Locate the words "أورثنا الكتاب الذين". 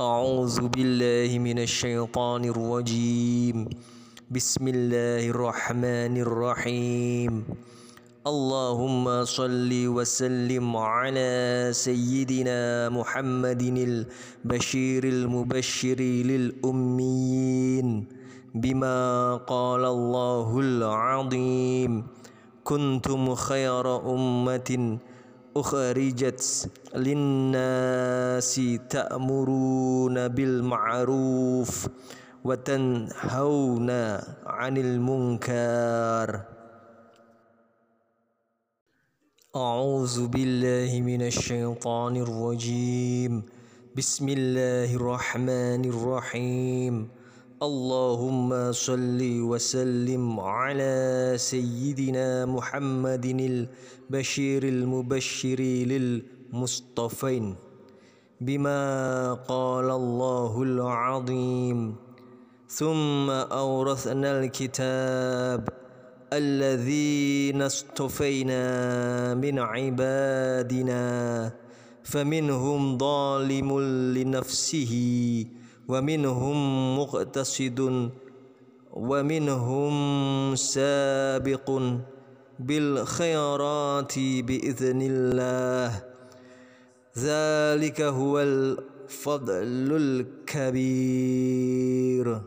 63.30-67.62